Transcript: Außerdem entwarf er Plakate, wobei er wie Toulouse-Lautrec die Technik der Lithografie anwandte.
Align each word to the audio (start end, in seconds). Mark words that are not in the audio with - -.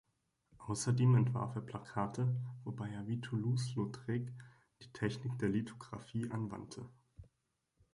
Außerdem 0.65 1.13
entwarf 1.13 1.53
er 1.53 1.61
Plakate, 1.61 2.35
wobei 2.63 2.89
er 2.89 3.05
wie 3.05 3.21
Toulouse-Lautrec 3.21 4.33
die 4.81 4.91
Technik 4.93 5.37
der 5.37 5.49
Lithografie 5.49 6.31
anwandte. 6.31 6.89